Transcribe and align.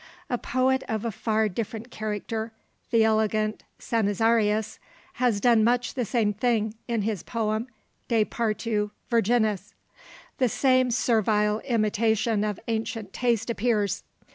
A 0.31 0.37
poet 0.39 0.81
of 0.89 1.05
a 1.05 1.11
far 1.11 1.47
different 1.47 1.91
character, 1.91 2.51
the 2.89 3.03
elegant 3.03 3.61
Sannazarius, 3.77 4.79
has 5.21 5.39
done 5.39 5.63
much 5.63 5.93
the 5.93 6.05
same 6.05 6.33
thing 6.33 6.73
in 6.87 7.03
his 7.03 7.21
poem 7.21 7.67
De 8.07 8.25
Partu 8.25 8.89
Virginis. 9.11 9.75
The 10.39 10.49
same 10.49 10.89
servile 10.89 11.59
imitation 11.65 12.43
of 12.43 12.59
ancient 12.67 13.13
taste 13.13 13.51
appears. 13.51 14.01